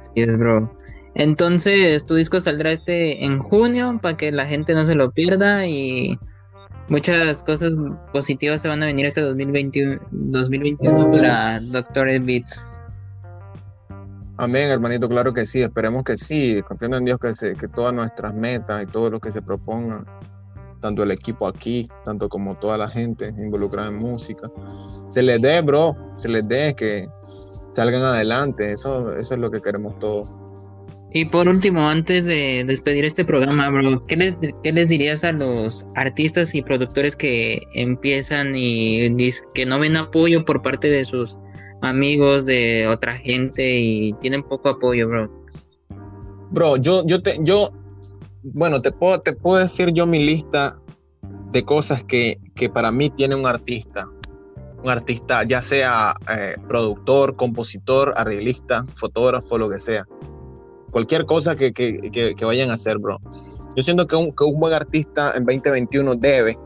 [0.00, 0.68] Sí, es, bro.
[1.14, 5.68] Entonces, tu disco saldrá este en junio para que la gente no se lo pierda
[5.68, 6.18] y
[6.88, 7.74] muchas cosas
[8.12, 12.66] positivas se van a venir este 2021, 2021 para Doctor Beats.
[14.36, 17.94] Amén, hermanito, claro que sí, esperemos que sí, confiando en Dios que, se, que todas
[17.94, 20.04] nuestras metas y todo lo que se propongan
[20.80, 24.50] tanto el equipo aquí, tanto como toda la gente involucrada en música.
[25.08, 27.08] Se les dé, bro, se les dé que
[27.72, 30.28] salgan adelante, eso, eso es lo que queremos todos.
[31.12, 35.32] Y por último, antes de despedir este programa, bro, ¿qué les, ¿qué les dirías a
[35.32, 39.08] los artistas y productores que empiezan y
[39.54, 41.38] que no ven apoyo por parte de sus
[41.82, 45.46] amigos, de otra gente y tienen poco apoyo, bro?
[46.50, 47.70] Bro, yo, yo, te, yo
[48.52, 50.76] bueno, te puedo, te puedo decir yo mi lista
[51.50, 52.38] de cosas que,
[52.72, 54.08] para mí tiene un artista.
[54.82, 60.06] Un artista, ya sea eh, productor, compositor, arreglista, fotógrafo, lo que sea.
[60.90, 63.18] Cualquier cosa que, vayan a hacer, bro.
[63.74, 66.58] Yo siento que un, buen artista en 2021 debe,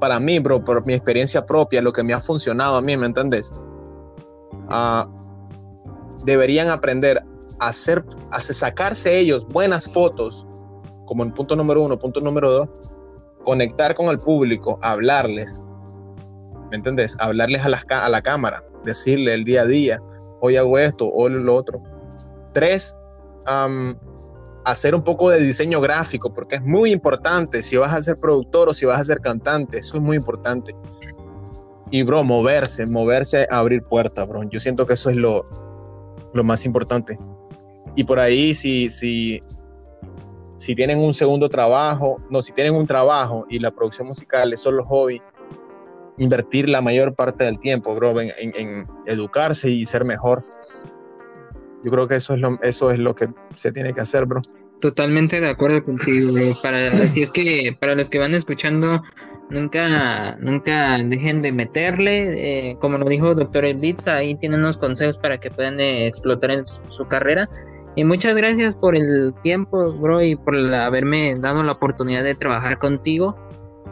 [0.00, 3.06] para mí, bro, por mi experiencia propia, lo que me ha funcionado a mí, ¿me
[3.06, 3.52] entiendes?
[4.68, 5.08] Ah,
[6.24, 7.22] deberían aprender
[7.62, 10.46] hacer, hacer, sacarse ellos buenas fotos,
[11.06, 12.68] como en punto número uno, punto número dos,
[13.44, 15.60] conectar con el público, hablarles,
[16.70, 17.16] ¿me entendés?
[17.20, 20.00] Hablarles a la, a la cámara, decirle el día a día,
[20.40, 21.82] hoy hago esto, hoy lo otro.
[22.52, 22.96] Tres,
[24.64, 28.68] hacer un poco de diseño gráfico, porque es muy importante si vas a ser productor
[28.68, 30.74] o si vas a ser cantante, eso es muy importante.
[31.90, 34.42] Y, bro, moverse, moverse, abrir puertas, bro.
[34.44, 35.44] Yo siento que eso es lo,
[36.32, 37.18] lo más importante.
[37.94, 39.40] Y por ahí, si, si,
[40.56, 44.60] si tienen un segundo trabajo, no, si tienen un trabajo y la producción musical es
[44.60, 45.20] solo hobby,
[46.18, 50.42] invertir la mayor parte del tiempo, bro, en, en, educarse y ser mejor.
[51.84, 54.40] Yo creo que eso es lo, eso es lo que se tiene que hacer, bro.
[54.80, 56.56] Totalmente de acuerdo contigo, bro.
[56.62, 59.02] Para, si es que para los que van escuchando,
[59.48, 62.70] nunca, nunca dejen de meterle.
[62.70, 66.50] Eh, como lo dijo Doctor Beats, ahí tienen unos consejos para que puedan eh, explotar
[66.50, 67.48] en su carrera.
[67.94, 72.78] Y muchas gracias por el tiempo, bro, y por haberme dado la oportunidad de trabajar
[72.78, 73.36] contigo.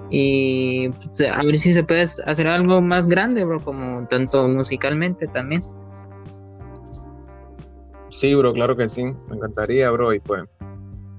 [0.08, 5.26] Y pues, a ver si se puede hacer algo más grande, bro, como tanto musicalmente
[5.28, 5.62] también.
[8.08, 9.04] Sí, bro, claro que sí.
[9.04, 10.12] Me encantaría, bro.
[10.12, 10.44] Y pues,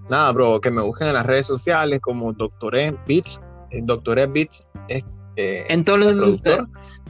[0.09, 3.41] nada, bro, que me busquen en las redes sociales como Doctor E Beats.
[3.69, 5.05] Eh, Doctor E Beats es
[5.37, 6.67] eh, en todos los productor.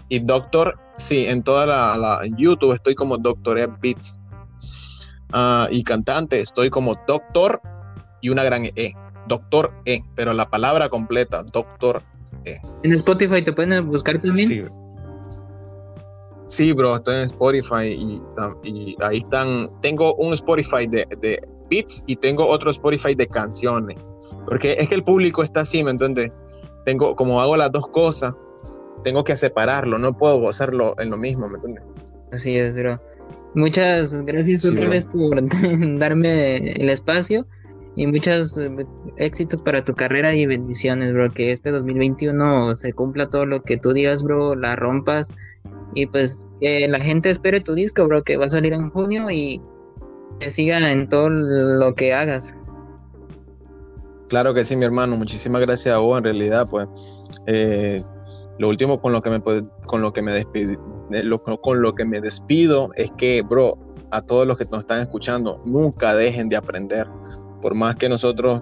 [0.10, 4.21] Y Doctor, sí, en toda la, la YouTube estoy como Doctor E Beats.
[5.34, 7.62] Ah, y cantante, estoy como doctor
[8.22, 8.94] y una gran E,
[9.28, 12.04] doctor E, pero la palabra completa, doctor
[12.46, 12.60] E.
[12.84, 14.48] ¿En Spotify te pueden buscar también?
[14.48, 14.64] Sí.
[16.48, 18.22] Sí, bro, estoy en Spotify
[18.64, 19.72] y, ahí están.
[19.82, 23.98] Tengo un Spotify de, de, beats y tengo otro Spotify de canciones.
[24.46, 26.30] Porque es que el público está así, ¿me entiendes?
[26.84, 28.34] Tengo, como hago las dos cosas,
[29.04, 31.86] tengo que separarlo, no puedo hacerlo en lo mismo, ¿me entiendes?
[32.34, 33.00] Así es, bro.
[33.54, 35.42] Muchas gracias otra vez por
[36.00, 37.46] darme el espacio.
[37.98, 38.86] y muchos eh,
[39.18, 41.30] éxitos para tu carrera y bendiciones, bro.
[41.32, 45.32] Que este 2021 se cumpla todo lo que tú digas, bro, la rompas.
[45.94, 49.30] Y pues que la gente espere tu disco, bro, que va a salir en junio
[49.30, 49.62] y
[50.40, 52.56] que sigan en todo lo que hagas.
[54.30, 55.18] Claro que sí, mi hermano.
[55.18, 56.18] Muchísimas gracias a vos.
[56.18, 56.88] En realidad, pues,
[57.48, 58.02] eh,
[58.60, 60.32] lo último con lo que me con lo que me
[61.18, 63.78] despido, con lo que me despido es que, bro,
[64.12, 67.08] a todos los que nos están escuchando, nunca dejen de aprender.
[67.62, 68.62] Por más que nosotros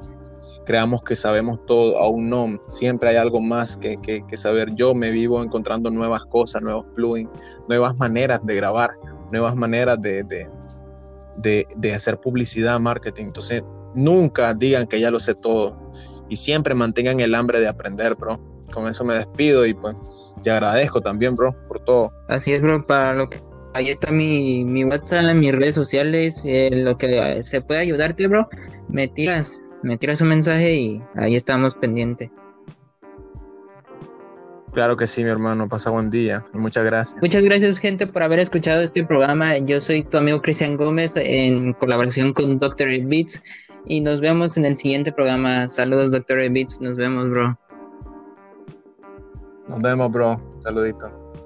[0.65, 4.75] creamos que sabemos todo, aún no, siempre hay algo más que, que, saber.
[4.75, 7.29] Yo me vivo encontrando nuevas cosas, nuevos plugins,
[7.67, 8.91] nuevas maneras de grabar,
[9.31, 13.25] nuevas maneras de, de, de, hacer publicidad, marketing.
[13.25, 13.63] Entonces,
[13.95, 15.75] nunca digan que ya lo sé todo
[16.29, 18.37] y siempre mantengan el hambre de aprender, bro.
[18.73, 19.95] Con eso me despido y pues
[20.43, 22.11] te agradezco también, bro, por todo.
[22.27, 23.41] Así es, bro, para lo que
[23.73, 28.47] ahí está mi, mi WhatsApp, mis redes sociales, eh, lo que se puede ayudarte, bro,
[28.87, 32.29] me tiras, me tiras un mensaje y ahí estamos pendientes.
[34.73, 35.67] Claro que sí, mi hermano.
[35.67, 36.45] Pasa buen día.
[36.53, 37.21] Muchas gracias.
[37.21, 39.57] Muchas gracias, gente, por haber escuchado este programa.
[39.57, 42.87] Yo soy tu amigo Cristian Gómez en colaboración con Dr.
[43.05, 43.41] Beats.
[43.85, 45.67] Y nos vemos en el siguiente programa.
[45.69, 46.49] Saludos, Dr.
[46.51, 46.79] Beats.
[46.81, 47.57] Nos vemos, bro.
[49.69, 50.41] Nos vemos, bro.
[50.61, 51.18] Saludito.